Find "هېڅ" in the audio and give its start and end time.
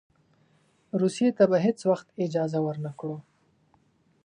1.65-1.79